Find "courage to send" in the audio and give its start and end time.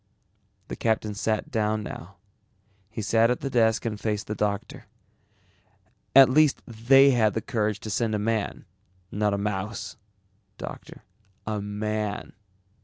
7.41-8.15